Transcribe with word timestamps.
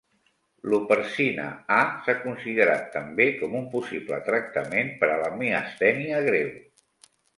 L"huperzina 0.67 1.43
A 1.75 1.77
s"ha 2.07 2.15
considerat 2.23 2.87
també 2.95 3.27
com 3.43 3.53
un 3.61 3.67
possible 3.75 4.19
tractament 4.31 4.91
per 5.03 5.11
a 5.17 5.19
la 5.25 5.29
miastènia 5.43 6.23
greu. 6.31 6.51